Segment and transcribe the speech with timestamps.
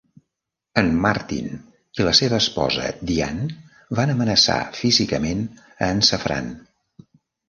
[0.81, 1.49] En Martin
[1.99, 6.49] i la seva esposa Dianne van amenaçar físicament a en Safran.